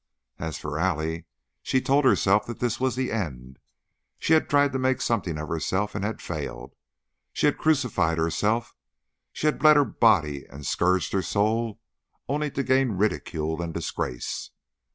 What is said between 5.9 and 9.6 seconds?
and had failed. She had crucified herself; she had